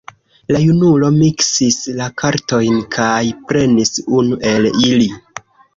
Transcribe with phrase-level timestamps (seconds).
[0.53, 3.13] La junulo miksis la kartojn kaj
[3.53, 5.13] prenis unu el ili.